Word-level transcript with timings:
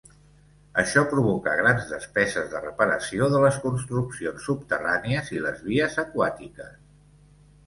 Això 0.83 1.01
provoca 1.09 1.51
grans 1.59 1.85
despeses 1.91 2.49
de 2.53 2.61
reparació 2.63 3.27
de 3.35 3.43
les 3.43 3.59
construccions 3.67 4.49
subterrànies 4.51 5.31
i 5.37 5.45
les 5.45 5.63
vies 5.69 6.01
aquàtiques. 6.07 6.75